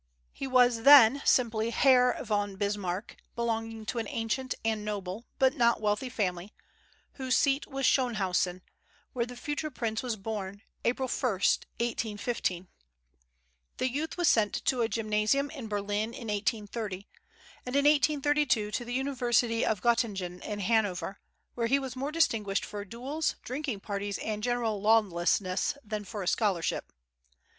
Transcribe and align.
He 0.33 0.47
was 0.47 0.81
then 0.81 1.21
simply 1.25 1.69
Herr 1.69 2.17
von 2.23 2.55
Bismarck, 2.55 3.17
belonging 3.35 3.85
to 3.85 3.99
an 3.99 4.07
ancient 4.09 4.55
and 4.65 4.83
noble 4.83 5.27
but 5.37 5.53
not 5.55 5.79
wealthy 5.79 6.09
family, 6.09 6.55
whose 7.13 7.37
seat 7.37 7.67
was 7.67 7.85
Schönhausen, 7.85 8.61
where 9.13 9.27
the 9.27 9.37
future 9.37 9.69
prince 9.69 10.01
was 10.01 10.15
born, 10.15 10.63
April 10.83 11.07
1, 11.07 11.29
1815. 11.33 12.67
The 13.77 13.91
youth 13.91 14.17
was 14.17 14.27
sent 14.27 14.65
to 14.65 14.81
a 14.81 14.89
gymnasium 14.89 15.51
in 15.51 15.67
Berlin 15.67 16.15
in 16.15 16.29
1830, 16.29 17.07
and 17.63 17.75
in 17.75 17.85
1832 17.85 18.71
to 18.71 18.83
the 18.83 18.95
university 18.95 19.63
of 19.63 19.81
Göttingen 19.83 20.43
in 20.43 20.61
Hanover, 20.61 21.19
where 21.53 21.67
he 21.67 21.77
was 21.77 21.95
more 21.95 22.11
distinguished 22.11 22.65
for 22.65 22.83
duels, 22.83 23.35
drinking 23.43 23.81
parties, 23.81 24.17
and 24.17 24.41
general 24.41 24.81
lawlessness 24.81 25.77
than 25.83 26.05
for 26.05 26.25
scholarship. 26.25 26.91